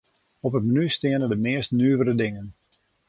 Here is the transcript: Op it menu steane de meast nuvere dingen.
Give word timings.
Op 0.47 0.55
it 0.59 0.63
menu 0.67 0.85
steane 0.89 1.27
de 1.31 1.35
meast 1.45 1.71
nuvere 1.79 2.15
dingen. 2.15 2.47